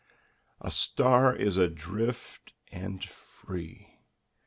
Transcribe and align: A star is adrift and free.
A 0.61 0.71
star 0.71 1.35
is 1.35 1.57
adrift 1.57 2.53
and 2.71 3.05
free. 3.05 3.99